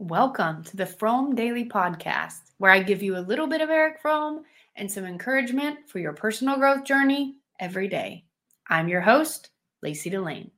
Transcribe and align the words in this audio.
Welcome 0.00 0.64
to 0.64 0.76
the 0.76 0.86
Fromm 0.86 1.36
Daily 1.36 1.64
Podcast, 1.66 2.40
where 2.58 2.72
I 2.72 2.82
give 2.82 3.00
you 3.00 3.16
a 3.16 3.22
little 3.22 3.46
bit 3.46 3.60
of 3.60 3.70
Erich 3.70 4.00
Fromm 4.02 4.42
and 4.74 4.90
some 4.90 5.04
encouragement 5.04 5.88
for 5.88 6.00
your 6.00 6.12
personal 6.12 6.56
growth 6.56 6.84
journey 6.84 7.36
every 7.60 7.86
day. 7.86 8.24
I'm 8.68 8.88
your 8.88 9.00
host, 9.00 9.50
Lacey 9.84 10.10
Delane. 10.10 10.50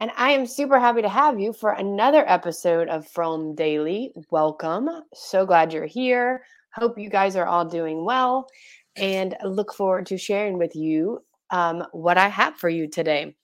And 0.00 0.10
I 0.16 0.30
am 0.30 0.46
super 0.46 0.80
happy 0.80 1.02
to 1.02 1.10
have 1.10 1.38
you 1.38 1.52
for 1.52 1.72
another 1.72 2.24
episode 2.26 2.88
of 2.88 3.06
Fromm 3.06 3.54
Daily. 3.54 4.14
Welcome. 4.30 4.88
So 5.12 5.44
glad 5.44 5.74
you're 5.74 5.84
here. 5.84 6.42
Hope 6.72 6.98
you 6.98 7.10
guys 7.10 7.36
are 7.36 7.46
all 7.46 7.66
doing 7.66 8.02
well 8.02 8.48
and 8.96 9.36
look 9.44 9.74
forward 9.74 10.06
to 10.06 10.16
sharing 10.16 10.56
with 10.56 10.74
you 10.74 11.22
um, 11.50 11.84
what 11.92 12.16
I 12.16 12.28
have 12.28 12.56
for 12.56 12.70
you 12.70 12.88
today. 12.88 13.36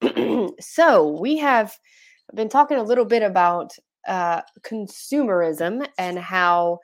so, 0.60 1.18
we 1.20 1.38
have 1.38 1.76
been 2.34 2.48
talking 2.48 2.76
a 2.76 2.82
little 2.84 3.06
bit 3.06 3.22
about 3.22 3.72
uh, 4.08 4.42
consumerism 4.62 5.86
and 5.98 6.18
how 6.18 6.78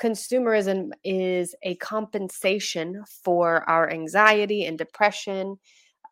consumerism 0.00 0.90
is 1.04 1.54
a 1.62 1.74
compensation 1.76 3.02
for 3.24 3.68
our 3.68 3.90
anxiety 3.90 4.66
and 4.66 4.78
depression. 4.78 5.56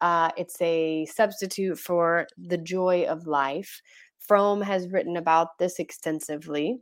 Uh, 0.01 0.31
it's 0.37 0.61
a 0.61 1.05
substitute 1.07 1.79
for 1.79 2.27
the 2.39 2.59
joy 2.59 3.05
of 3.05 3.27
life. 3.27 3.81
Fromm 4.19 4.63
has 4.63 4.89
written 4.89 5.17
about 5.17 5.59
this 5.59 5.79
extensively. 5.79 6.79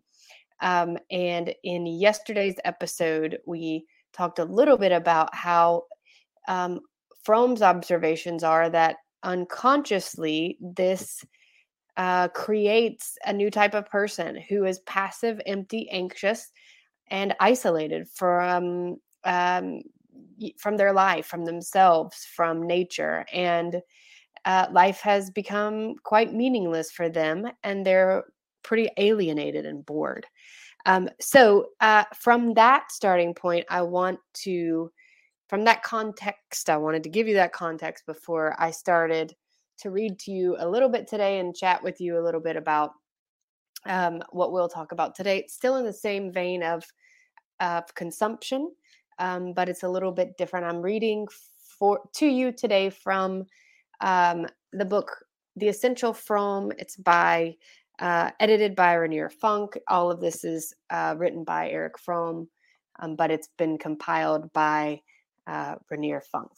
Um, 0.61 0.97
and 1.11 1.53
in 1.65 1.87
yesterday's 1.87 2.55
episode, 2.65 3.39
we 3.47 3.85
talked 4.13 4.39
a 4.39 4.45
little 4.45 4.79
bit 4.79 4.93
about 4.93 5.35
how 5.35 5.83
um, 6.47 6.81
Fromm's 7.25 7.63
observations 7.63 8.45
are 8.45 8.71
that 8.71 8.97
unconsciously 9.25 10.57
this 10.61 11.25
uh, 11.97 12.29
creates 12.29 13.17
a 13.27 13.33
new 13.33 13.51
type 13.51 13.75
of 13.75 13.87
person 13.87 14.37
who 14.49 14.65
is 14.65 14.79
passive, 14.81 15.41
empty, 15.47 15.89
anxious, 15.91 16.51
and 17.09 17.35
isolated 17.41 18.09
from 18.09 18.97
um, 19.25 19.83
from 20.59 20.77
their 20.77 20.93
life, 20.93 21.27
from 21.27 21.45
themselves, 21.45 22.27
from 22.35 22.67
nature, 22.67 23.25
and 23.33 23.81
uh, 24.45 24.67
life 24.73 25.01
has 25.01 25.31
become 25.31 25.95
quite 26.03 26.35
meaningless 26.35 26.91
for 26.91 27.09
them, 27.09 27.47
and 27.63 27.87
they're 27.87 28.25
pretty 28.63 28.89
alienated 28.97 29.67
and 29.67 29.87
bored. 29.87 30.27
Um, 30.87 31.09
so, 31.21 31.67
uh, 31.81 32.05
from 32.19 32.55
that 32.55 32.91
starting 32.91 33.35
point, 33.35 33.67
I 33.71 33.83
want 33.83 34.19
to, 34.45 34.91
from 35.49 35.65
that 35.65 35.83
context, 35.85 36.69
I 36.69 36.77
wanted 36.77 37.05
to 37.05 37.11
give 37.11 37.29
you 37.29 37.35
that 37.35 37.53
context 37.53 38.05
before 38.07 38.57
I 38.59 38.73
started 38.73 39.35
to 39.83 39.91
read 39.91 40.19
to 40.21 40.31
you 40.31 40.57
a 40.59 40.69
little 40.69 40.89
bit 40.89 41.07
today 41.07 41.39
and 41.39 41.55
chat 41.55 41.83
with 41.83 42.01
you 42.01 42.19
a 42.19 42.25
little 42.25 42.41
bit 42.41 42.57
about 42.57 42.93
um, 43.87 44.23
what 44.31 44.53
we'll 44.53 44.69
talk 44.69 44.93
about 44.93 45.15
today. 45.15 45.39
It's 45.39 45.55
still 45.55 45.77
in 45.77 45.85
the 45.85 45.93
same 45.93 46.33
vein 46.33 46.63
of, 46.63 46.85
of 47.61 47.95
consumption, 47.95 48.71
um, 49.19 49.53
but 49.53 49.69
it's 49.69 49.83
a 49.83 49.89
little 49.89 50.13
bit 50.13 50.37
different. 50.37 50.67
I'm 50.67 50.81
reading 50.81 51.27
for 51.79 52.01
to 52.15 52.27
you 52.27 52.53
today 52.53 52.91
from 52.91 53.45
um, 54.01 54.47
the 54.73 54.85
book 54.85 55.25
The 55.57 55.69
Essential 55.69 56.13
Fromm." 56.13 56.73
It's 56.79 56.97
by 56.97 57.57
uh, 57.99 58.31
edited 58.41 58.75
by 58.75 58.95
Rainer 58.95 59.31
Funk. 59.31 59.77
All 59.89 60.11
of 60.11 60.21
this 60.21 60.45
is 60.45 60.75
uh, 60.91 61.15
written 61.19 61.45
by 61.45 61.71
Erich 61.71 61.99
Fromm, 61.99 62.49
um, 63.01 63.17
but 63.17 63.31
it's 63.31 63.49
been 63.59 63.79
compiled 63.79 64.53
by 64.53 65.01
uh, 65.47 65.77
Rainer 65.91 66.21
Funk. 66.21 66.53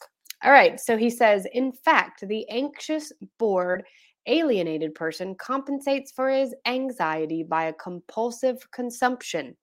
All 0.45 0.51
right. 0.51 0.79
So 0.79 0.95
he 0.95 1.09
says, 1.09 1.47
in 1.53 1.71
fact, 1.71 2.27
the 2.27 2.47
anxious, 2.49 3.11
bored, 3.39 3.83
alienated 4.27 4.93
person 4.93 5.35
compensates 5.35 6.11
for 6.11 6.29
his 6.29 6.53
anxiety 6.67 7.43
by 7.43 7.65
a 7.65 7.73
compulsive 7.73 8.57
consumption 8.71 9.57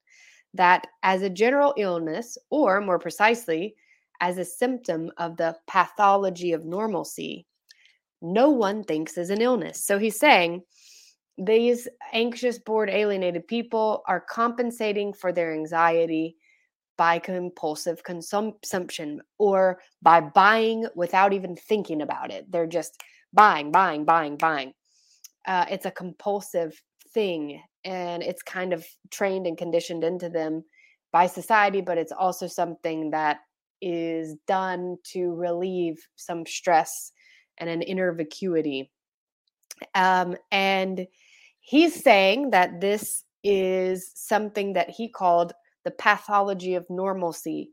that, 0.55 0.87
as 1.05 1.23
a 1.23 1.31
general 1.31 1.73
illness, 1.79 2.37
or 2.51 2.81
more 2.81 2.99
precisely, 2.99 3.77
as 4.21 4.39
a 4.39 4.45
symptom 4.45 5.11
of 5.19 5.37
the 5.37 5.57
pathology 5.69 6.53
of 6.53 6.65
normalcy, 6.65 7.47
no 8.21 8.51
one 8.51 8.85
thinks 8.85 9.17
is 9.17 9.31
an 9.31 9.41
illness. 9.41 9.85
So 9.85 9.99
he's 9.99 10.19
saying 10.19 10.63
these 11.39 11.89
anxious, 12.13 12.59
bored, 12.59 12.91
alienated 12.91 13.47
people 13.47 14.03
are 14.07 14.21
compensating 14.21 15.13
for 15.13 15.33
their 15.33 15.55
anxiety 15.55 16.37
by 16.97 17.19
compulsive 17.19 18.03
consumption 18.05 19.21
or 19.39 19.81
by 20.03 20.21
buying 20.21 20.87
without 20.95 21.33
even 21.33 21.57
thinking 21.57 22.03
about 22.03 22.31
it. 22.31 22.51
They're 22.51 22.67
just 22.67 23.03
buying, 23.33 23.73
buying, 23.73 24.05
buying, 24.05 24.37
buying. 24.37 24.75
Uh, 25.47 25.65
it's 25.71 25.87
a 25.87 25.91
compulsive 25.91 26.81
thing 27.13 27.61
and 27.85 28.23
it's 28.23 28.43
kind 28.43 28.73
of 28.73 28.87
trained 29.11 29.47
and 29.47 29.59
conditioned 29.59 30.05
into 30.05 30.29
them 30.29 30.65
by 31.13 31.27
society, 31.27 31.81
but 31.81 31.99
it's 31.99 32.13
also 32.13 32.47
something 32.47 33.11
that 33.11 33.39
is 33.81 34.37
done 34.47 34.97
to 35.05 35.35
relieve 35.35 35.97
some 36.17 36.47
stress 36.47 37.13
and 37.59 37.69
an 37.69 37.83
inner 37.83 38.13
vacuity. 38.13 38.91
Um, 39.95 40.37
and 40.51 41.07
he's 41.61 42.03
saying 42.03 42.51
that 42.51 42.81
this 42.81 43.25
is 43.43 44.13
something 44.15 44.75
that 44.75 44.91
he 44.91 45.09
called 45.09 45.53
the 45.85 45.91
pathology 45.91 46.75
of 46.75 46.89
normalcy, 46.89 47.71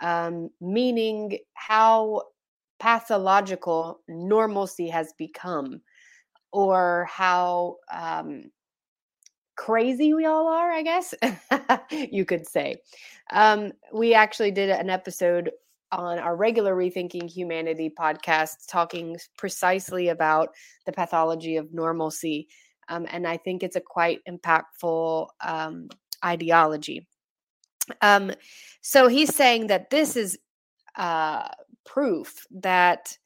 um, 0.00 0.50
meaning 0.60 1.38
how 1.54 2.22
pathological 2.78 4.00
normalcy 4.08 4.88
has 4.88 5.12
become, 5.18 5.80
or 6.52 7.06
how 7.10 7.76
um, 7.92 8.44
crazy 9.56 10.14
we 10.14 10.24
all 10.24 10.48
are, 10.48 10.70
I 10.70 10.82
guess 10.82 11.14
you 11.90 12.24
could 12.24 12.46
say. 12.46 12.76
Um, 13.30 13.72
we 13.92 14.14
actually 14.14 14.50
did 14.50 14.70
an 14.70 14.88
episode 14.88 15.50
on 15.92 16.18
our 16.18 16.36
regular 16.36 16.74
Rethinking 16.74 17.28
Humanity 17.28 17.92
podcast 17.98 18.68
talking 18.68 19.16
precisely 19.36 20.08
about 20.08 20.48
the 20.86 20.92
pathology 20.92 21.56
of 21.56 21.74
normalcy. 21.74 22.48
Um, 22.88 23.06
and 23.10 23.26
I 23.26 23.36
think 23.36 23.62
it's 23.62 23.76
a 23.76 23.80
quite 23.80 24.20
impactful 24.28 25.28
um, 25.44 25.88
ideology. 26.24 27.06
Um, 28.00 28.32
so 28.80 29.08
he's 29.08 29.34
saying 29.34 29.68
that 29.68 29.90
this 29.90 30.16
is 30.16 30.38
uh, 30.96 31.48
proof 31.84 32.46
that 32.50 33.16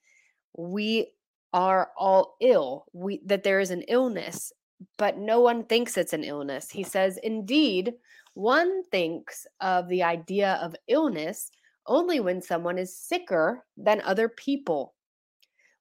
we 0.56 1.08
are 1.52 1.90
all 1.96 2.36
ill, 2.40 2.86
we, 2.92 3.20
that 3.26 3.44
there 3.44 3.60
is 3.60 3.70
an 3.70 3.82
illness, 3.82 4.52
but 4.98 5.18
no 5.18 5.40
one 5.40 5.64
thinks 5.64 5.96
it's 5.96 6.12
an 6.12 6.24
illness. 6.24 6.70
He 6.70 6.82
says, 6.82 7.18
indeed, 7.22 7.94
one 8.34 8.82
thinks 8.90 9.46
of 9.60 9.88
the 9.88 10.02
idea 10.02 10.58
of 10.60 10.74
illness 10.88 11.50
only 11.86 12.18
when 12.18 12.42
someone 12.42 12.78
is 12.78 12.98
sicker 12.98 13.64
than 13.76 14.00
other 14.00 14.28
people. 14.28 14.94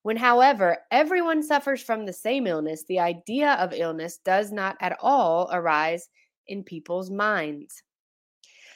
When, 0.04 0.18
however, 0.18 0.80
everyone 0.92 1.42
suffers 1.42 1.82
from 1.82 2.06
the 2.06 2.14
same 2.14 2.46
illness, 2.46 2.84
the 2.84 3.00
idea 3.00 3.54
of 3.54 3.74
illness 3.74 4.18
does 4.18 4.52
not 4.52 4.76
at 4.82 4.98
all 5.02 5.50
arise 5.52 6.10
in 6.48 6.64
people's 6.64 7.10
minds. 7.10 7.84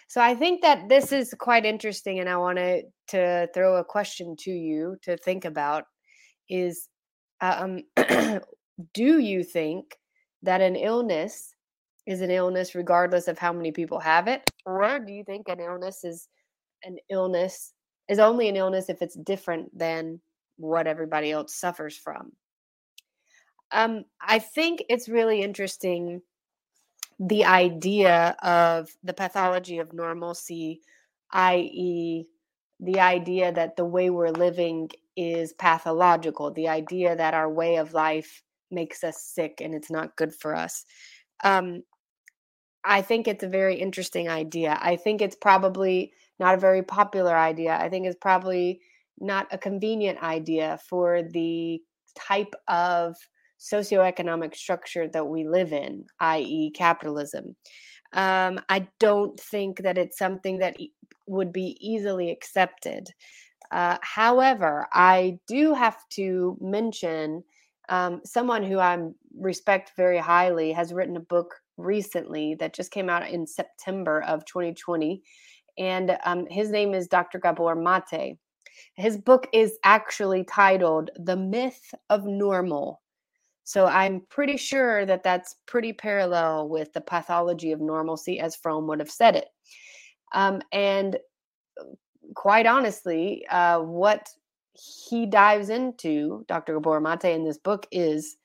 So 0.08 0.22
I 0.22 0.36
think 0.36 0.62
that 0.62 0.88
this 0.88 1.12
is 1.12 1.34
quite 1.38 1.66
interesting, 1.66 2.20
and 2.20 2.30
I 2.30 2.38
wanted 2.38 2.86
to 3.10 3.50
throw 3.54 3.76
a 3.76 3.84
question 3.84 4.36
to 4.40 4.52
you 4.52 4.98
to 5.04 5.18
think 5.18 5.46
about: 5.46 5.86
is 6.50 6.88
um, 7.42 7.84
do 8.94 9.20
you 9.20 9.44
think 9.44 9.98
that 10.44 10.62
an 10.62 10.76
illness 10.76 11.54
is 12.06 12.22
an 12.22 12.32
illness 12.32 12.74
regardless 12.74 13.28
of 13.28 13.38
how 13.38 13.52
many 13.52 13.72
people 13.72 14.00
have 14.00 14.28
it, 14.30 14.50
or 14.66 15.00
do 15.00 15.12
you 15.12 15.24
think 15.26 15.50
an 15.50 15.60
illness 15.60 16.04
is 16.04 16.30
an 16.84 16.98
illness 17.10 17.74
is 18.08 18.20
only 18.20 18.48
an 18.48 18.56
illness 18.56 18.90
if 18.90 19.02
it's 19.02 19.16
different 19.16 19.78
than 19.78 20.22
what 20.56 20.88
everybody 20.88 21.32
else 21.32 21.54
suffers 21.54 21.98
from? 21.98 22.32
Um, 23.72 24.06
I 24.22 24.40
think 24.40 24.84
it's 24.88 25.10
really 25.10 25.42
interesting 25.42 26.22
the 27.20 27.46
idea 27.46 28.36
of 28.44 28.90
the 29.04 29.14
pathology 29.14 29.80
of 29.80 29.94
normalcy, 29.94 30.82
i.e., 31.32 32.28
the 32.80 33.00
idea 33.00 33.52
that 33.52 33.76
the 33.76 33.86
way 33.86 34.10
we're 34.10 34.30
living 34.30 34.90
is 35.16 35.54
pathological, 35.54 36.52
the 36.52 36.68
idea 36.68 37.16
that 37.16 37.34
our 37.34 37.52
way 37.52 37.78
of 37.78 37.94
life 37.94 38.44
makes 38.70 39.04
us 39.04 39.22
sick 39.22 39.62
and 39.62 39.74
it's 39.74 39.90
not 39.90 40.16
good 40.16 40.34
for 40.34 40.56
us. 40.56 40.86
Um, 41.44 41.82
I 42.84 43.02
think 43.02 43.28
it's 43.28 43.44
a 43.44 43.50
very 43.50 43.76
interesting 43.76 44.30
idea. 44.30 44.78
I 44.80 44.96
think 44.96 45.22
it's 45.22 45.36
probably 45.36 46.14
not 46.40 46.54
a 46.54 46.60
very 46.60 46.84
popular 46.84 47.36
idea. 47.36 47.76
I 47.76 47.90
think 47.90 48.06
it's 48.06 48.18
probably 48.22 48.80
not 49.20 49.48
a 49.52 49.58
convenient 49.58 50.22
idea 50.22 50.80
for 50.88 51.24
the 51.24 51.82
type 52.16 52.54
of 52.68 53.16
socioeconomic 53.60 54.56
structure 54.56 55.08
that 55.10 55.28
we 55.28 55.48
live 55.48 55.74
in, 55.74 56.06
i.e., 56.20 56.72
capitalism. 56.72 57.56
Um, 58.14 58.60
I 58.70 58.88
don't 59.00 59.40
think 59.40 59.80
that 59.84 59.98
it's 59.98 60.18
something 60.18 60.60
that 60.60 60.80
e- 60.80 60.94
would 61.28 61.52
be 61.52 61.78
easily 61.82 62.32
accepted. 62.32 63.10
Uh, 63.72 63.98
however, 64.02 64.88
I 64.94 65.40
do 65.48 65.74
have 65.74 65.98
to 66.12 66.58
mention 66.62 67.44
Um, 67.90 68.22
someone 68.26 68.64
who 68.64 68.80
I 68.80 68.98
respect 69.40 69.94
very 69.96 70.18
highly 70.20 70.74
has 70.74 70.92
written 70.94 71.16
a 71.18 71.22
book 71.22 71.56
recently 71.78 72.56
that 72.60 72.74
just 72.76 72.92
came 72.92 73.10
out 73.10 73.30
in 73.30 73.48
September 73.48 74.24
of 74.24 74.44
2020. 74.46 75.22
And 75.78 76.18
um, 76.26 76.48
his 76.50 76.70
name 76.70 76.94
is 76.94 77.08
Dr. 77.08 77.40
Gabor 77.40 77.76
Mate. 77.76 78.38
His 78.96 79.18
book 79.18 79.48
is 79.54 79.78
actually 79.84 80.44
titled 80.44 81.12
The 81.16 81.38
Myth 81.38 81.94
of 82.10 82.26
Normal. 82.26 83.00
So 83.68 83.86
I'm 83.86 84.22
pretty 84.30 84.56
sure 84.56 85.06
that 85.06 85.24
that's 85.24 85.58
pretty 85.66 85.92
parallel 85.92 86.70
with 86.70 86.94
the 86.94 87.02
pathology 87.02 87.74
of 87.74 87.82
normalcy, 87.82 88.40
as 88.40 88.56
Fromm 88.56 88.88
would 88.88 89.02
have 89.02 89.12
said 89.12 89.36
it. 89.36 89.50
Um, 90.34 90.62
and 90.72 91.18
uh, 91.78 91.84
quite 92.34 92.66
honestly, 92.66 93.46
uh, 93.48 93.80
what 93.80 94.30
he 94.72 95.26
dives 95.26 95.68
into, 95.68 96.46
Dr. 96.48 96.76
Gabor 96.76 97.02
Mate, 97.02 97.26
in 97.26 97.44
this 97.44 97.58
book 97.58 97.86
is 97.92 98.38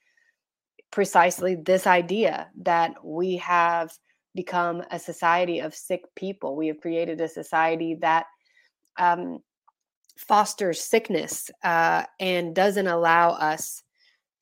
precisely 0.91 1.55
this 1.55 1.87
idea 1.87 2.49
that 2.63 2.93
we 3.01 3.37
have 3.37 3.93
become 4.35 4.83
a 4.91 4.99
society 4.99 5.59
of 5.59 5.73
sick 5.73 6.03
people. 6.15 6.57
We 6.57 6.67
have 6.67 6.81
created 6.81 7.21
a 7.21 7.29
society 7.29 7.95
that 8.01 8.25
um, 8.97 9.39
fosters 10.17 10.81
sickness 10.81 11.49
uh, 11.63 12.03
and 12.19 12.53
doesn't 12.53 12.87
allow 12.87 13.29
us 13.29 13.83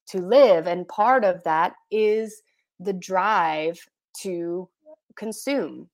to 0.07 0.19
live. 0.19 0.68
And 0.68 0.88
part 0.88 1.24
of 1.24 1.44
that 1.44 1.74
is 1.89 2.42
the 2.80 2.94
drive 2.94 3.80
to 4.21 4.68
consume. 5.15 5.89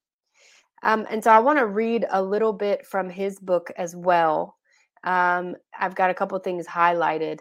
Um, 0.83 1.06
and 1.09 1.24
so 1.24 1.31
I 1.31 1.39
want 1.39 1.59
to 1.59 1.65
read 1.65 2.06
a 2.09 2.21
little 2.21 2.54
bit 2.54 2.86
from 2.86 3.09
his 3.09 3.39
book 3.39 3.71
as 3.77 3.95
well. 3.95 4.56
Um, 5.04 5.56
I've 5.77 5.95
got 5.95 6.09
a 6.09 6.13
couple 6.13 6.38
things 6.39 6.68
highlighted. 6.68 7.39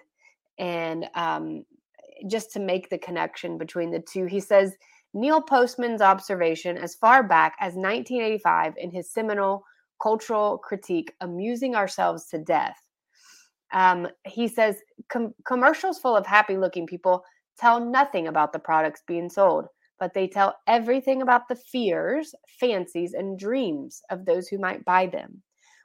And 0.59 1.07
um, 1.15 1.65
just 2.27 2.53
to 2.53 2.61
make 2.61 2.89
the 2.89 2.99
connection 2.99 3.59
between 3.59 3.91
the 3.91 4.01
two. 4.01 4.25
He 4.25 4.41
says 4.41 4.77
Neil 5.15 5.41
Postman's 5.41 6.01
observation 6.01 6.77
as 6.77 6.95
far 6.95 7.23
back 7.23 7.57
as 7.61 7.75
1985 7.75 8.75
in 8.79 8.91
his 8.91 9.11
seminal 9.11 9.65
cultural 10.01 10.59
critique, 10.59 11.15
Amusing 11.21 11.75
Ourselves 11.75 12.27
to 12.27 12.39
Death. 12.39 12.86
Um, 13.73 14.09
he 14.25 14.49
says 14.49 14.77
Com- 15.11 15.35
commercials 15.47 15.99
full 15.99 16.17
of 16.17 16.27
happy 16.27 16.57
looking 16.57 16.87
people 16.87 17.25
tell 17.59 17.85
nothing 17.85 18.29
about 18.29 18.53
the 18.53 18.59
products 18.59 19.03
being 19.07 19.29
sold, 19.29 19.67
but 19.99 20.15
they 20.15 20.27
tell 20.29 20.57
everything 20.67 21.23
about 21.23 21.49
the 21.49 21.57
fears, 21.57 22.35
fancies, 22.61 23.13
and 23.15 23.39
dreams 23.39 24.03
of 24.11 24.25
those 24.25 24.49
who 24.49 24.59
might 24.59 24.85
buy 24.85 25.07
them. 25.07 25.43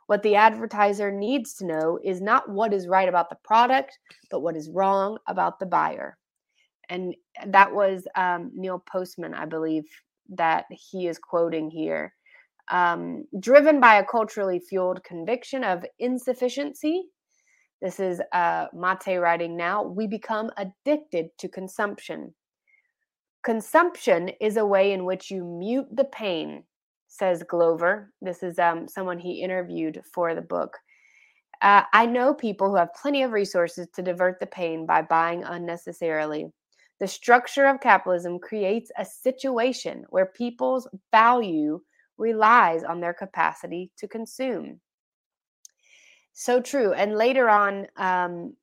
What 0.08 0.24
the 0.24 0.36
advertiser 0.36 1.12
needs 1.12 1.54
to 1.56 1.66
know 1.66 2.00
is 2.04 2.22
not 2.22 2.50
what 2.50 2.74
is 2.74 2.88
right 2.88 3.08
about 3.08 3.30
the 3.30 3.38
product, 3.44 3.98
but 4.30 4.42
what 4.42 4.58
is 4.58 4.70
wrong 4.74 5.18
about 5.28 5.60
the 5.60 5.66
buyer 5.66 6.18
and 6.92 7.16
that 7.48 7.74
was 7.74 8.06
um, 8.16 8.52
Neil 8.54 8.84
Postman, 8.92 9.34
I 9.34 9.46
believe, 9.46 9.86
that 10.30 10.66
he 10.70 11.08
is 11.08 11.18
quoting 11.18 11.72
here. 11.72 12.14
Um, 12.70 13.24
driven 13.40 13.80
by 13.80 13.96
a 13.96 14.06
culturally 14.06 14.60
fueled 14.60 15.02
conviction 15.06 15.64
of 15.64 15.86
insufficiency, 16.00 17.06
this 17.82 18.00
is 18.00 18.22
uh, 18.32 18.68
Mate 18.74 19.20
writing 19.20 19.58
now, 19.58 19.84
we 19.84 20.06
become 20.08 20.52
addicted 20.58 21.30
to 21.40 21.48
consumption. 21.48 22.34
Consumption 23.44 24.30
is 24.40 24.58
a 24.58 24.66
way 24.66 24.92
in 24.94 25.04
which 25.04 25.32
you 25.32 25.44
mute 25.44 25.88
the 25.92 26.06
pain, 26.06 26.64
says 27.08 27.44
Glover. 27.44 28.14
This 28.22 28.44
is 28.44 28.60
um, 28.60 28.88
someone 28.88 29.18
he 29.18 29.42
interviewed 29.42 30.02
for 30.14 30.36
the 30.36 30.42
book. 30.42 30.78
Uh, 31.64 31.84
I 31.94 32.06
know 32.06 32.34
people 32.34 32.70
who 32.70 32.76
have 32.76 32.94
plenty 32.94 33.24
of 33.24 33.32
resources 33.32 33.88
to 33.96 34.02
divert 34.02 34.40
the 34.40 34.48
pain 34.48 34.86
by 34.86 35.02
buying 35.02 35.44
unnecessarily. 35.44 36.52
The 37.00 37.08
structure 37.08 37.66
of 37.66 37.82
capitalism 37.82 38.38
creates 38.38 38.92
a 38.96 39.06
situation 39.06 40.06
where 40.10 40.28
people's 40.28 40.88
value 41.12 41.82
relies 42.20 42.84
on 42.84 43.00
their 43.00 43.14
capacity 43.14 43.92
to 43.98 44.08
consume. 44.08 44.80
So 46.34 46.62
true. 46.62 46.94
And 46.94 47.16
later 47.16 47.50
on, 47.50 47.88
um, 47.98 48.56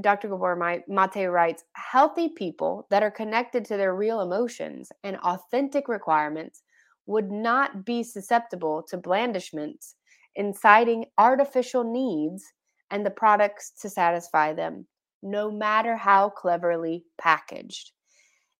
Dr. 0.00 0.28
Gabor 0.28 0.56
Mate 0.56 0.84
writes 1.28 1.64
healthy 1.72 2.28
people 2.28 2.86
that 2.90 3.02
are 3.02 3.10
connected 3.10 3.64
to 3.66 3.76
their 3.76 3.94
real 3.94 4.20
emotions 4.20 4.92
and 5.02 5.16
authentic 5.18 5.88
requirements 5.88 6.62
would 7.06 7.30
not 7.30 7.84
be 7.84 8.02
susceptible 8.02 8.82
to 8.84 8.96
blandishments 8.96 9.96
inciting 10.36 11.06
artificial 11.18 11.82
needs 11.82 12.44
and 12.90 13.04
the 13.04 13.10
products 13.10 13.72
to 13.80 13.90
satisfy 13.90 14.52
them 14.52 14.86
no 15.22 15.50
matter 15.50 15.96
how 15.96 16.30
cleverly 16.30 17.04
packaged. 17.18 17.92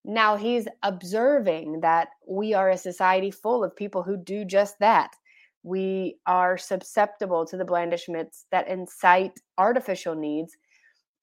Now, 0.04 0.36
he's 0.36 0.66
observing 0.82 1.80
that 1.80 2.08
we 2.26 2.54
are 2.54 2.70
a 2.70 2.76
society 2.76 3.30
full 3.30 3.62
of 3.62 3.76
people 3.76 4.02
who 4.02 4.16
do 4.16 4.44
just 4.44 4.78
that. 4.80 5.14
We 5.62 6.16
are 6.26 6.56
susceptible 6.56 7.44
to 7.46 7.56
the 7.56 7.64
blandishments 7.64 8.46
that 8.50 8.68
incite 8.68 9.38
artificial 9.58 10.14
needs 10.14 10.56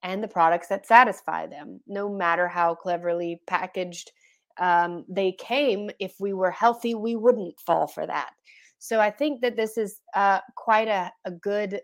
and 0.04 0.24
the 0.24 0.28
products 0.28 0.68
that 0.68 0.86
satisfy 0.86 1.48
them, 1.48 1.80
no 1.88 2.08
matter 2.10 2.48
how 2.48 2.76
cleverly 2.76 3.42
packaged 3.48 4.12
um, 4.60 5.06
they 5.10 5.32
came. 5.34 5.90
If 6.00 6.16
we 6.20 6.34
were 6.34 6.52
healthy, 6.52 6.94
we 6.96 7.16
wouldn't 7.16 7.60
fall 7.60 7.88
for 7.88 8.06
that. 8.06 8.30
So 8.80 9.00
I 9.00 9.10
think 9.10 9.42
that 9.42 9.56
this 9.56 9.78
is 9.78 10.02
uh, 10.16 10.40
quite 10.56 10.88
a, 10.88 11.12
a 11.26 11.32
good 11.32 11.82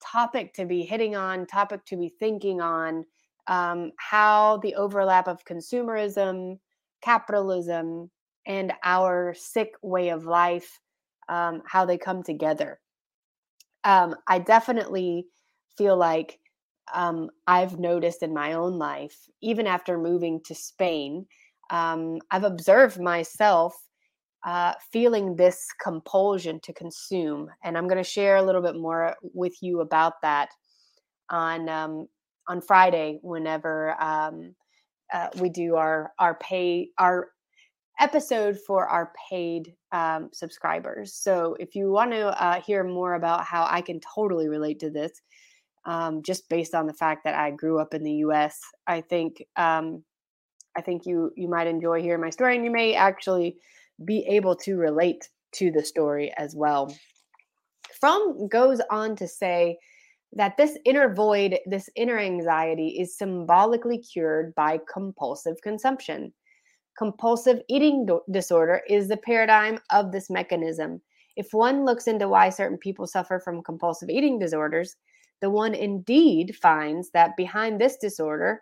topic 0.00 0.54
to 0.54 0.64
be 0.64 0.82
hitting 0.82 1.16
on, 1.16 1.46
topic 1.46 1.84
to 1.86 1.96
be 1.96 2.12
thinking 2.20 2.60
on, 2.60 3.04
um, 3.48 3.90
how 3.98 4.58
the 4.58 4.74
overlap 4.76 5.26
of 5.26 5.44
consumerism, 5.44 6.58
capitalism, 7.02 8.10
and 8.46 8.72
our 8.84 9.34
sick 9.36 9.74
way 9.82 10.10
of 10.10 10.24
life, 10.24 10.78
um, 11.28 11.62
how 11.66 11.84
they 11.84 11.98
come 11.98 12.22
together. 12.22 12.80
Um, 13.84 14.14
I 14.28 14.38
definitely 14.38 15.26
feel 15.76 15.96
like 15.96 16.38
um, 16.92 17.30
I've 17.46 17.78
noticed 17.78 18.22
in 18.22 18.32
my 18.32 18.52
own 18.52 18.78
life, 18.78 19.16
even 19.40 19.66
after 19.66 19.98
moving 19.98 20.40
to 20.44 20.54
Spain, 20.54 21.26
um, 21.70 22.18
I've 22.30 22.44
observed 22.44 23.00
myself 23.00 23.74
uh, 24.44 24.74
feeling 24.92 25.36
this 25.36 25.66
compulsion 25.82 26.60
to 26.64 26.72
consume. 26.72 27.48
And 27.64 27.78
I'm 27.78 27.88
going 27.88 28.02
to 28.02 28.08
share 28.08 28.36
a 28.36 28.42
little 28.42 28.62
bit 28.62 28.76
more 28.76 29.16
with 29.22 29.54
you 29.62 29.80
about 29.80 30.14
that 30.22 30.48
on 31.30 31.68
um, 31.68 32.06
on 32.48 32.60
Friday 32.60 33.20
whenever 33.22 34.00
um, 34.02 34.54
uh, 35.12 35.28
we 35.38 35.48
do 35.48 35.76
our 35.76 36.12
our 36.18 36.34
pay 36.36 36.88
our 36.98 37.28
episode 38.00 38.58
for 38.66 38.86
our 38.86 39.12
paid 39.30 39.74
um, 39.92 40.30
subscribers. 40.32 41.14
So 41.14 41.56
if 41.60 41.74
you 41.74 41.90
want 41.90 42.12
to 42.12 42.42
uh, 42.42 42.60
hear 42.60 42.84
more 42.84 43.14
about 43.14 43.44
how 43.44 43.66
I 43.68 43.80
can 43.80 44.00
totally 44.00 44.48
relate 44.48 44.80
to 44.80 44.90
this, 44.90 45.12
um, 45.84 46.22
just 46.22 46.48
based 46.48 46.74
on 46.74 46.86
the 46.86 46.94
fact 46.94 47.24
that 47.24 47.34
I 47.34 47.50
grew 47.50 47.78
up 47.78 47.94
in 47.94 48.02
the 48.02 48.14
U.S., 48.14 48.58
I 48.86 49.00
think 49.00 49.44
um, 49.56 50.04
I 50.76 50.80
think 50.80 51.06
you 51.06 51.32
you 51.36 51.48
might 51.48 51.66
enjoy 51.66 52.00
hearing 52.00 52.22
my 52.22 52.30
story, 52.30 52.56
and 52.56 52.64
you 52.64 52.70
may 52.70 52.94
actually 52.94 53.56
be 54.04 54.24
able 54.28 54.56
to 54.56 54.76
relate 54.76 55.28
to 55.54 55.70
the 55.70 55.84
story 55.84 56.32
as 56.38 56.54
well. 56.54 56.94
Fromm 58.00 58.48
goes 58.48 58.80
on 58.90 59.16
to 59.16 59.28
say 59.28 59.78
that 60.32 60.56
this 60.56 60.78
inner 60.84 61.12
void, 61.14 61.58
this 61.66 61.90
inner 61.94 62.18
anxiety, 62.18 62.96
is 63.00 63.18
symbolically 63.18 63.98
cured 63.98 64.54
by 64.54 64.80
compulsive 64.92 65.60
consumption. 65.62 66.32
Compulsive 66.96 67.60
eating 67.68 68.06
do- 68.06 68.22
disorder 68.30 68.82
is 68.88 69.08
the 69.08 69.16
paradigm 69.16 69.78
of 69.90 70.12
this 70.12 70.28
mechanism. 70.30 71.00
If 71.36 71.52
one 71.52 71.84
looks 71.84 72.06
into 72.06 72.28
why 72.28 72.50
certain 72.50 72.78
people 72.78 73.06
suffer 73.06 73.40
from 73.40 73.62
compulsive 73.62 74.10
eating 74.10 74.38
disorders, 74.38 74.96
the 75.40 75.50
one 75.50 75.74
indeed 75.74 76.56
finds 76.56 77.10
that 77.10 77.36
behind 77.36 77.80
this 77.80 77.96
disorder, 77.96 78.60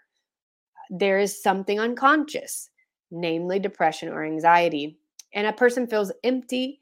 there 0.88 1.18
is 1.18 1.42
something 1.42 1.80
unconscious, 1.80 2.70
namely 3.10 3.58
depression 3.58 4.08
or 4.08 4.24
anxiety 4.24 4.98
and 5.34 5.46
a 5.46 5.52
person 5.52 5.86
feels 5.86 6.12
empty 6.24 6.80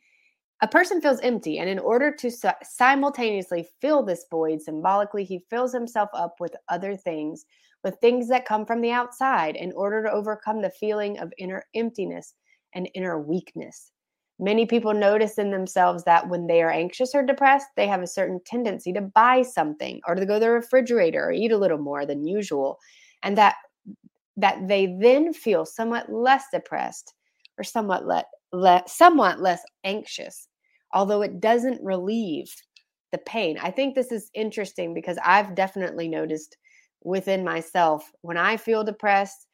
a 0.61 0.69
person 0.69 1.01
feels 1.01 1.21
empty 1.21 1.59
and 1.59 1.69
in 1.69 1.79
order 1.79 2.11
to 2.13 2.31
simultaneously 2.63 3.67
fill 3.81 4.03
this 4.03 4.27
void 4.31 4.61
symbolically 4.61 5.25
he 5.25 5.45
fills 5.51 5.73
himself 5.73 6.09
up 6.15 6.37
with 6.41 6.55
other 6.69 6.97
things 6.97 7.47
with 7.85 7.97
things 8.01 8.29
that 8.29 8.47
come 8.47 8.67
from 8.67 8.81
the 8.81 8.91
outside 8.91 9.57
in 9.57 9.73
order 9.73 10.03
to 10.03 10.11
overcome 10.11 10.63
the 10.63 10.71
feeling 10.71 11.19
of 11.19 11.33
inner 11.39 11.65
emptiness 11.75 12.35
and 12.75 12.89
inner 12.95 13.21
weakness 13.21 13.93
many 14.41 14.67
people 14.67 14.95
notice 14.95 15.37
in 15.37 15.51
themselves 15.51 16.05
that 16.05 16.29
when 16.29 16.47
they 16.47 16.63
are 16.63 16.71
anxious 16.71 17.15
or 17.15 17.25
depressed 17.25 17.67
they 17.77 17.87
have 17.87 18.03
a 18.03 18.07
certain 18.07 18.41
tendency 18.47 18.93
to 18.93 19.01
buy 19.01 19.43
something 19.43 20.01
or 20.07 20.15
to 20.15 20.27
go 20.27 20.35
to 20.35 20.41
the 20.41 20.51
refrigerator 20.51 21.25
or 21.25 21.33
eat 21.33 21.51
a 21.53 21.59
little 21.59 21.79
more 21.79 22.07
than 22.07 22.27
usual 22.27 22.79
and 23.23 23.37
that 23.37 23.57
that 24.37 24.69
they 24.69 24.97
then 25.01 25.33
feel 25.33 25.67
somewhat 25.67 26.11
less 26.11 26.45
depressed 26.53 27.15
or 27.59 27.65
somewhat 27.65 28.07
let 28.07 28.27
le- 28.53 28.85
somewhat 28.87 29.41
less 29.41 29.61
anxious, 29.85 30.49
although 30.95 31.23
it 31.23 31.41
doesn't 31.41 31.83
relieve 31.85 32.49
the 33.11 33.19
pain. 33.19 33.59
I 33.61 33.73
think 33.73 33.95
this 33.95 34.13
is 34.13 34.31
interesting 34.35 34.95
because 34.95 35.19
I've 35.25 35.57
definitely 35.57 36.09
noticed 36.09 36.57
within 37.03 37.45
myself. 37.45 38.11
When 38.23 38.37
I 38.37 38.57
feel 38.57 38.85
depressed, 38.85 39.47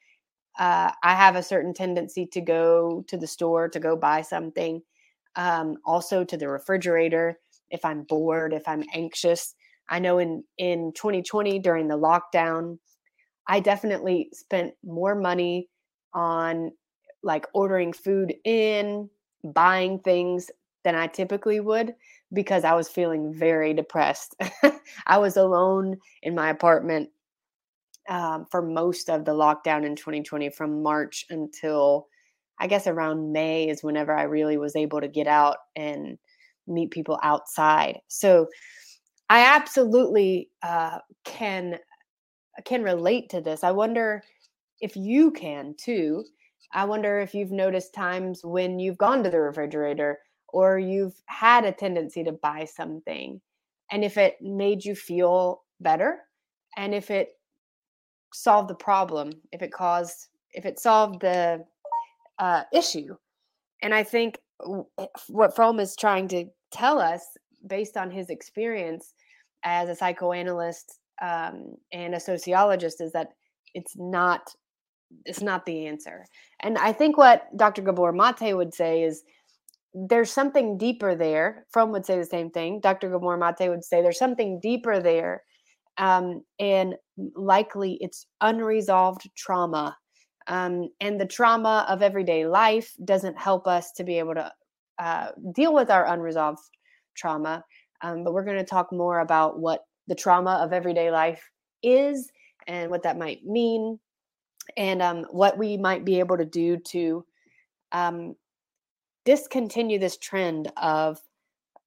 uh, 0.59 0.91
I 1.03 1.15
have 1.15 1.35
a 1.35 1.43
certain 1.43 1.73
tendency 1.73 2.25
to 2.27 2.41
go 2.41 3.03
to 3.07 3.17
the 3.17 3.27
store 3.27 3.69
to 3.69 3.79
go 3.79 3.95
buy 3.97 4.21
something, 4.21 4.81
um, 5.35 5.77
also 5.85 6.23
to 6.23 6.37
the 6.37 6.47
refrigerator 6.49 7.39
if 7.71 7.83
I'm 7.85 8.03
bored, 8.03 8.53
if 8.53 8.67
I'm 8.67 8.83
anxious. 8.93 9.55
I 9.89 9.99
know 9.99 10.19
in 10.19 10.43
in 10.57 10.93
2020 10.95 11.59
during 11.59 11.87
the 11.87 11.97
lockdown, 11.97 12.79
I 13.47 13.59
definitely 13.59 14.29
spent 14.33 14.73
more 14.83 15.15
money 15.15 15.69
on 16.13 16.71
like 17.23 17.45
ordering 17.53 17.93
food 17.93 18.35
in, 18.43 19.09
buying 19.43 19.99
things 19.99 20.49
than 20.83 20.95
I 20.95 21.07
typically 21.07 21.59
would 21.59 21.95
because 22.33 22.63
I 22.63 22.73
was 22.73 22.87
feeling 22.89 23.33
very 23.33 23.73
depressed. 23.73 24.35
I 25.07 25.17
was 25.17 25.37
alone 25.37 25.97
in 26.23 26.35
my 26.35 26.49
apartment 26.49 27.09
um, 28.09 28.45
for 28.51 28.61
most 28.61 29.09
of 29.09 29.25
the 29.25 29.33
lockdown 29.33 29.85
in 29.85 29.95
2020 29.95 30.49
from 30.49 30.83
March 30.83 31.25
until 31.29 32.07
I 32.59 32.67
guess 32.67 32.87
around 32.87 33.33
May 33.33 33.67
is 33.67 33.83
whenever 33.83 34.15
I 34.15 34.23
really 34.23 34.57
was 34.57 34.75
able 34.75 35.01
to 35.01 35.07
get 35.07 35.27
out 35.27 35.57
and 35.75 36.17
meet 36.67 36.91
people 36.91 37.19
outside. 37.21 37.99
So 38.07 38.47
I 39.29 39.41
absolutely 39.55 40.49
uh, 40.63 40.99
can 41.25 41.79
can 42.65 42.83
relate 42.83 43.29
to 43.29 43.41
this. 43.41 43.63
I 43.63 43.71
wonder 43.71 44.23
if 44.81 44.95
you 44.95 45.31
can 45.31 45.75
too. 45.77 46.23
I 46.73 46.85
wonder 46.85 47.19
if 47.19 47.33
you've 47.33 47.51
noticed 47.51 47.93
times 47.93 48.41
when 48.43 48.79
you've 48.79 48.97
gone 48.97 49.23
to 49.23 49.29
the 49.29 49.39
refrigerator 49.39 50.19
or 50.49 50.79
you've 50.79 51.21
had 51.27 51.65
a 51.65 51.71
tendency 51.71 52.23
to 52.23 52.31
buy 52.31 52.65
something 52.65 53.41
and 53.91 54.03
if 54.03 54.17
it 54.17 54.37
made 54.41 54.83
you 54.83 54.95
feel 54.95 55.63
better 55.79 56.19
and 56.77 56.93
if 56.93 57.11
it 57.11 57.34
solved 58.35 58.69
the 58.69 58.75
problem, 58.75 59.31
if 59.51 59.61
it 59.61 59.71
caused, 59.71 60.27
if 60.53 60.65
it 60.65 60.79
solved 60.79 61.21
the 61.21 61.63
uh, 62.39 62.63
issue. 62.73 63.15
And 63.81 63.93
I 63.93 64.03
think 64.03 64.39
eh, 64.99 65.05
what 65.27 65.55
Fromm 65.55 65.79
is 65.79 65.95
trying 65.95 66.27
to 66.29 66.45
tell 66.71 66.99
us, 66.99 67.21
based 67.67 67.97
on 67.97 68.11
his 68.11 68.29
experience 68.29 69.13
as 69.63 69.89
a 69.89 69.95
psychoanalyst 69.95 70.99
um, 71.21 71.75
and 71.91 72.13
a 72.15 72.19
sociologist, 72.19 73.01
is 73.01 73.11
that 73.13 73.29
it's 73.73 73.95
not 73.97 74.41
it's 75.25 75.41
not 75.41 75.65
the 75.65 75.85
answer. 75.85 76.25
And 76.61 76.77
I 76.77 76.91
think 76.91 77.17
what 77.17 77.55
Dr. 77.55 77.81
Gabor 77.83 78.11
Mate 78.11 78.55
would 78.55 78.73
say 78.73 79.03
is 79.03 79.23
there's 79.93 80.31
something 80.31 80.77
deeper 80.77 81.15
there. 81.15 81.65
Fromm 81.71 81.91
would 81.91 82.05
say 82.05 82.17
the 82.17 82.25
same 82.25 82.49
thing. 82.49 82.81
Dr. 82.81 83.09
Gabor 83.09 83.37
Mate 83.37 83.69
would 83.69 83.83
say 83.83 84.01
there's 84.01 84.19
something 84.19 84.59
deeper 84.59 84.99
there. 84.99 85.43
Um, 85.97 86.43
and 86.59 86.95
likely 87.35 87.97
it's 88.01 88.27
unresolved 88.41 89.29
trauma. 89.35 89.97
Um, 90.47 90.89
and 90.99 91.19
the 91.19 91.25
trauma 91.25 91.85
of 91.89 92.01
everyday 92.01 92.45
life 92.45 92.93
doesn't 93.03 93.37
help 93.37 93.67
us 93.67 93.91
to 93.93 94.03
be 94.03 94.19
able 94.19 94.35
to 94.35 94.51
uh, 94.99 95.29
deal 95.53 95.73
with 95.73 95.89
our 95.89 96.05
unresolved 96.07 96.59
trauma. 97.15 97.63
Um, 98.01 98.23
but 98.23 98.33
we're 98.33 98.45
going 98.45 98.57
to 98.57 98.63
talk 98.63 98.91
more 98.91 99.19
about 99.19 99.59
what 99.59 99.85
the 100.07 100.15
trauma 100.15 100.59
of 100.63 100.73
everyday 100.73 101.11
life 101.11 101.49
is 101.81 102.29
and 102.67 102.91
what 102.91 103.03
that 103.03 103.17
might 103.17 103.45
mean 103.45 103.99
and 104.77 105.01
um, 105.01 105.25
what 105.31 105.57
we 105.57 105.77
might 105.77 106.05
be 106.05 106.19
able 106.19 106.37
to 106.37 106.45
do 106.45 106.77
to 106.77 107.25
um, 107.91 108.35
discontinue 109.25 109.99
this 109.99 110.17
trend 110.17 110.71
of 110.77 111.19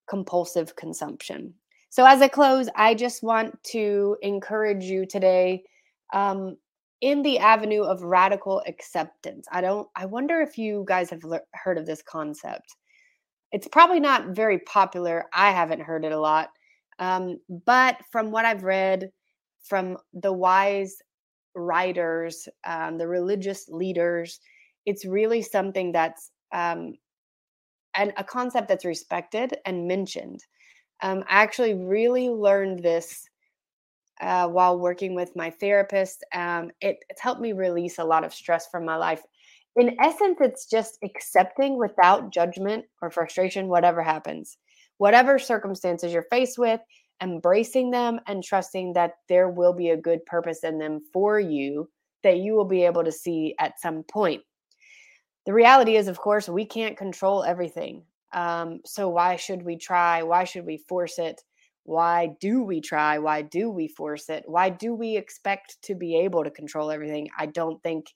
compulsive 0.09 0.75
consumption. 0.77 1.55
So, 1.91 2.05
as 2.07 2.21
I 2.21 2.29
close, 2.29 2.69
I 2.77 2.95
just 2.95 3.23
want 3.23 3.63
to 3.65 4.17
encourage 4.23 4.85
you 4.85 5.07
today 5.07 5.65
um, 6.13 6.57
in 7.01 7.23
the 7.23 7.39
avenue 7.39 7.83
of 7.83 8.03
radical 8.03 8.63
acceptance. 8.67 9.47
I 9.53 9.61
don't, 9.61 9.89
I 9.97 10.07
wonder 10.07 10.41
if 10.41 10.59
you 10.59 10.85
guys 10.87 11.11
have 11.11 11.25
le- 11.25 11.41
heard 11.55 11.79
of 11.79 11.87
this 11.87 12.03
concept. 12.03 12.75
It's 13.53 13.69
probably 13.69 14.01
not 14.01 14.29
very 14.37 14.59
popular. 14.61 15.27
I 15.33 15.51
haven't 15.53 15.81
heard 15.81 16.05
it 16.05 16.13
a 16.13 16.21
lot. 16.21 16.51
Um, 16.99 17.39
but 17.67 17.97
from 18.13 18.31
what 18.31 18.45
I've 18.45 18.65
read 18.65 19.11
from 19.63 19.97
the 20.13 20.33
wise 20.33 20.97
writers, 21.55 22.49
um, 22.65 22.99
the 22.99 23.09
religious 23.09 23.69
leaders, 23.69 24.41
it's 24.87 25.05
really 25.07 25.43
something 25.43 25.93
that's 25.93 26.31
um, 26.53 26.95
and 27.95 28.13
a 28.17 28.25
concept 28.25 28.69
that's 28.69 28.85
respected 28.85 29.57
and 29.65 29.89
mentioned. 29.89 30.41
Um, 31.03 31.25
I 31.29 31.43
actually 31.43 31.75
really 31.75 32.29
learned 32.29 32.83
this 32.83 33.29
uh, 34.21 34.49
while 34.49 34.79
working 34.79 35.15
with 35.15 35.37
my 35.37 35.51
therapist. 35.51 36.25
Um, 36.35 36.71
it, 36.81 36.99
it's 37.09 37.21
helped 37.21 37.41
me 37.41 37.53
release 37.53 37.99
a 37.99 38.05
lot 38.05 38.25
of 38.25 38.35
stress 38.35 38.67
from 38.69 38.85
my 38.85 38.97
life. 38.97 39.23
In 39.77 39.97
essence, 40.03 40.39
it's 40.41 40.67
just 40.67 40.99
accepting 41.05 41.79
without 41.79 42.33
judgment 42.33 42.85
or 43.01 43.11
frustration 43.11 43.69
whatever 43.69 44.03
happens, 44.03 44.59
whatever 44.97 45.39
circumstances 45.39 46.13
you're 46.13 46.27
faced 46.31 46.59
with, 46.59 46.81
embracing 47.23 47.91
them 47.91 48.21
and 48.27 48.43
trusting 48.43 48.93
that 48.95 49.13
there 49.29 49.49
will 49.49 49.73
be 49.73 49.91
a 49.91 49.97
good 49.97 50.25
purpose 50.27 50.65
in 50.65 50.79
them 50.79 51.01
for 51.13 51.39
you 51.39 51.89
that 52.25 52.39
you 52.39 52.55
will 52.55 52.65
be 52.65 52.85
able 52.85 53.05
to 53.05 53.13
see 53.13 53.55
at 53.61 53.79
some 53.79 54.03
point. 54.03 54.43
The 55.47 55.53
reality 55.53 55.97
is, 55.97 56.09
of 56.09 56.19
course, 56.19 56.49
we 56.49 56.65
can't 56.65 56.97
control 56.97 57.45
everything. 57.45 58.03
Um, 58.33 58.81
so 58.85 59.09
why 59.09 59.37
should 59.37 59.63
we 59.63 59.77
try? 59.77 60.23
Why 60.23 60.45
should 60.45 60.67
we 60.67 60.79
force 60.89 61.19
it? 61.19 61.43
Why 61.85 62.31
do 62.41 62.63
we 62.63 62.81
try? 62.81 63.19
Why 63.19 63.43
do 63.43 63.71
we 63.71 63.89
force 63.89 64.29
it? 64.29 64.45
Why 64.47 64.69
do 64.69 64.95
we 64.95 65.17
expect 65.17 65.79
to 65.83 65.95
be 65.95 66.17
able 66.19 66.45
to 66.45 66.51
control 66.51 66.91
everything? 66.91 67.29
I 67.39 67.47
don't 67.47 67.83
think 67.83 68.07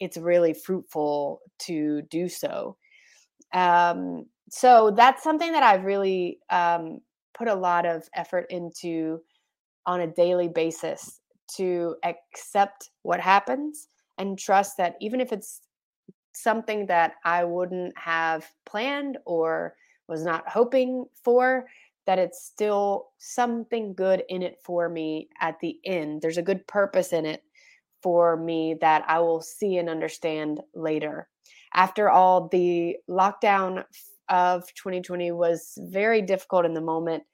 it's 0.00 0.18
really 0.18 0.52
fruitful 0.52 1.40
to 1.60 2.02
do 2.10 2.28
so. 2.28 2.76
Um, 3.54 4.26
so 4.50 4.92
that's 4.94 5.22
something 5.22 5.52
that 5.52 5.62
I've 5.62 5.84
really 5.84 6.38
um, 6.50 7.00
put 7.36 7.48
a 7.48 7.54
lot 7.54 7.86
of 7.86 8.06
effort 8.14 8.46
into 8.50 9.20
on 9.86 10.00
a 10.00 10.06
daily 10.06 10.48
basis 10.48 11.20
to 11.56 11.96
accept 12.04 12.90
what 13.02 13.20
happens 13.20 13.88
and 14.18 14.38
trust 14.38 14.76
that 14.76 14.96
even 15.00 15.20
if 15.20 15.32
it's 15.32 15.62
something 16.42 16.86
that 16.86 17.14
I 17.24 17.44
wouldn't 17.44 17.96
have 17.98 18.46
planned 18.66 19.18
or 19.24 19.74
was 20.08 20.24
not 20.24 20.48
hoping 20.48 21.04
for, 21.22 21.66
that 22.06 22.18
it's 22.18 22.42
still 22.42 23.08
something 23.18 23.92
good 23.94 24.24
in 24.28 24.42
it 24.42 24.58
for 24.64 24.88
me 24.88 25.28
at 25.40 25.60
the 25.60 25.78
end. 25.84 26.22
There's 26.22 26.38
a 26.38 26.42
good 26.42 26.66
purpose 26.66 27.12
in 27.12 27.26
it 27.26 27.42
for 28.02 28.36
me 28.36 28.76
that 28.80 29.04
I 29.08 29.18
will 29.18 29.42
see 29.42 29.76
and 29.76 29.90
understand 29.90 30.60
later. 30.74 31.28
After 31.74 32.08
all, 32.08 32.48
the 32.48 32.96
lockdown 33.10 33.84
of 34.28 34.62
2020 34.74 35.32
was 35.32 35.76
very 35.78 36.22
difficult 36.22 36.64
in 36.64 36.74
the 36.74 36.80
moment. 36.80 37.24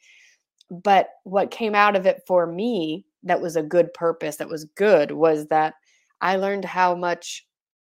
But 0.70 1.08
what 1.24 1.50
came 1.50 1.74
out 1.74 1.94
of 1.94 2.06
it 2.06 2.22
for 2.26 2.46
me 2.46 3.04
that 3.22 3.40
was 3.40 3.56
a 3.56 3.62
good 3.62 3.92
purpose, 3.94 4.36
that 4.36 4.48
was 4.48 4.64
good, 4.76 5.10
was 5.10 5.46
that 5.48 5.74
I 6.20 6.36
learned 6.36 6.64
how 6.64 6.94
much 6.94 7.46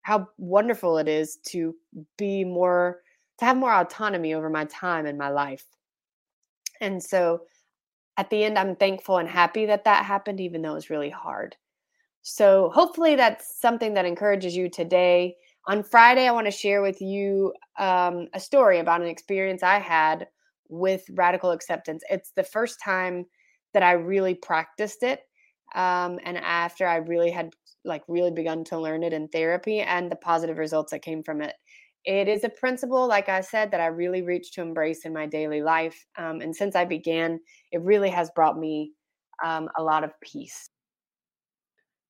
how 0.04 0.28
wonderful 0.36 0.98
it 0.98 1.08
is 1.08 1.38
to 1.46 1.74
be 2.16 2.44
more 2.44 3.00
to 3.38 3.44
have 3.44 3.56
more 3.56 3.72
autonomy 3.72 4.32
over 4.34 4.48
my 4.48 4.64
time 4.66 5.06
and 5.06 5.18
my 5.18 5.28
life. 5.28 5.64
And 6.80 7.02
so 7.02 7.40
at 8.16 8.30
the 8.30 8.44
end 8.44 8.56
i'm 8.56 8.76
thankful 8.76 9.18
and 9.18 9.28
happy 9.28 9.66
that 9.66 9.82
that 9.82 10.04
happened 10.04 10.38
even 10.38 10.62
though 10.62 10.72
it 10.72 10.74
was 10.74 10.90
really 10.90 11.10
hard. 11.10 11.56
So 12.22 12.70
hopefully 12.72 13.16
that's 13.16 13.60
something 13.60 13.94
that 13.94 14.06
encourages 14.06 14.54
you 14.54 14.70
today. 14.70 15.36
On 15.66 15.82
friday 15.82 16.28
i 16.28 16.32
want 16.32 16.46
to 16.46 16.50
share 16.50 16.82
with 16.82 17.00
you 17.00 17.52
um, 17.78 18.28
a 18.34 18.40
story 18.40 18.78
about 18.78 19.00
an 19.00 19.08
experience 19.08 19.62
i 19.62 19.78
had 19.78 20.28
with 20.68 21.04
radical 21.14 21.50
acceptance. 21.50 22.04
It's 22.10 22.32
the 22.36 22.44
first 22.44 22.78
time 22.84 23.24
that 23.72 23.82
i 23.82 23.92
really 23.92 24.34
practiced 24.34 25.02
it 25.02 25.20
um, 25.74 26.18
and 26.24 26.38
after 26.38 26.86
i 26.86 26.96
really 26.96 27.30
had 27.30 27.50
like 27.84 28.02
really 28.08 28.30
begun 28.30 28.64
to 28.64 28.80
learn 28.80 29.02
it 29.02 29.12
in 29.12 29.28
therapy 29.28 29.80
and 29.80 30.10
the 30.10 30.16
positive 30.16 30.58
results 30.58 30.90
that 30.90 31.02
came 31.02 31.22
from 31.22 31.40
it. 31.42 31.54
It 32.04 32.28
is 32.28 32.44
a 32.44 32.48
principle, 32.48 33.06
like 33.06 33.28
I 33.28 33.40
said, 33.40 33.70
that 33.70 33.80
I 33.80 33.86
really 33.86 34.22
reach 34.22 34.52
to 34.52 34.62
embrace 34.62 35.04
in 35.04 35.12
my 35.12 35.26
daily 35.26 35.62
life. 35.62 36.06
Um, 36.18 36.40
and 36.40 36.54
since 36.54 36.76
I 36.76 36.84
began, 36.84 37.40
it 37.72 37.80
really 37.80 38.10
has 38.10 38.30
brought 38.34 38.58
me 38.58 38.92
um, 39.44 39.68
a 39.78 39.82
lot 39.82 40.04
of 40.04 40.18
peace. 40.20 40.68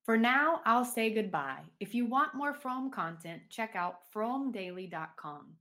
For 0.03 0.17
now, 0.17 0.61
I'll 0.65 0.85
say 0.85 1.13
goodbye. 1.13 1.61
If 1.79 1.95
you 1.95 2.05
want 2.05 2.35
more 2.35 2.53
Fromm 2.53 2.91
content, 2.91 3.41
check 3.49 3.75
out 3.75 3.99
frommdaily.com. 4.13 5.53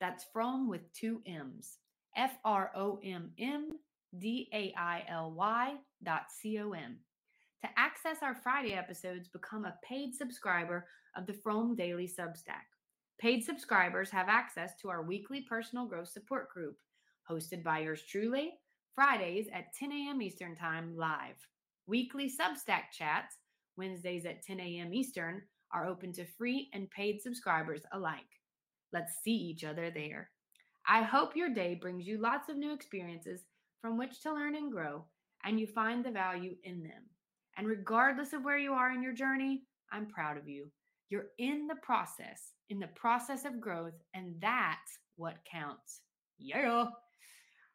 That's 0.00 0.24
Fromm 0.32 0.68
with 0.68 0.92
two 0.92 1.22
M's. 1.26 1.78
F 2.16 2.36
R 2.44 2.72
O 2.74 2.98
M 3.04 3.30
M 3.38 3.70
D 4.18 4.48
A 4.52 4.74
I 4.76 5.04
L 5.08 5.32
Y 5.32 5.74
dot 6.02 6.24
C 6.28 6.58
O 6.58 6.72
M. 6.72 6.98
To 7.62 7.68
access 7.76 8.24
our 8.24 8.34
Friday 8.34 8.74
episodes, 8.74 9.28
become 9.28 9.64
a 9.64 9.78
paid 9.88 10.16
subscriber 10.16 10.88
of 11.16 11.26
the 11.26 11.32
Fromm 11.32 11.76
Daily 11.76 12.08
Substack. 12.08 12.66
Paid 13.20 13.44
subscribers 13.44 14.10
have 14.10 14.28
access 14.28 14.72
to 14.80 14.88
our 14.88 15.04
weekly 15.04 15.46
personal 15.48 15.86
growth 15.86 16.08
support 16.08 16.50
group, 16.52 16.76
hosted 17.30 17.62
by 17.62 17.78
yours 17.78 18.02
truly, 18.02 18.54
Fridays 18.96 19.46
at 19.54 19.72
10 19.78 19.92
a.m. 19.92 20.20
Eastern 20.20 20.56
Time 20.56 20.96
live. 20.96 21.36
Weekly 21.86 22.28
Substack 22.28 22.90
chats, 22.90 23.36
Wednesdays 23.76 24.26
at 24.26 24.42
10 24.42 24.58
a.m. 24.58 24.92
Eastern, 24.92 25.42
are 25.72 25.86
open 25.86 26.12
to 26.14 26.26
free 26.26 26.68
and 26.74 26.90
paid 26.90 27.22
subscribers 27.22 27.82
alike. 27.92 28.40
Let's 28.92 29.22
see 29.22 29.30
each 29.30 29.62
other 29.62 29.88
there. 29.88 30.30
I 30.88 31.02
hope 31.02 31.36
your 31.36 31.54
day 31.54 31.78
brings 31.80 32.08
you 32.08 32.18
lots 32.18 32.48
of 32.48 32.56
new 32.56 32.72
experiences 32.72 33.44
from 33.80 33.98
which 33.98 34.20
to 34.22 34.34
learn 34.34 34.56
and 34.56 34.72
grow, 34.72 35.04
and 35.44 35.60
you 35.60 35.68
find 35.68 36.04
the 36.04 36.10
value 36.10 36.56
in 36.64 36.82
them. 36.82 37.04
And 37.56 37.66
regardless 37.66 38.32
of 38.32 38.44
where 38.44 38.58
you 38.58 38.72
are 38.72 38.92
in 38.92 39.02
your 39.02 39.12
journey, 39.12 39.62
I'm 39.92 40.06
proud 40.06 40.38
of 40.38 40.48
you. 40.48 40.70
You're 41.10 41.26
in 41.38 41.66
the 41.66 41.76
process, 41.82 42.52
in 42.70 42.78
the 42.78 42.88
process 42.88 43.44
of 43.44 43.60
growth, 43.60 43.92
and 44.14 44.34
that's 44.40 44.98
what 45.16 45.36
counts. 45.50 46.00
Yeah. 46.38 46.86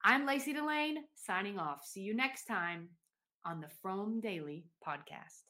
I'm 0.03 0.25
Lacey 0.25 0.53
Delane 0.53 0.97
signing 1.15 1.59
off. 1.59 1.85
See 1.85 2.01
you 2.01 2.15
next 2.15 2.45
time 2.45 2.89
on 3.45 3.61
the 3.61 3.69
Fromm 3.81 4.19
Daily 4.19 4.65
podcast. 4.85 5.43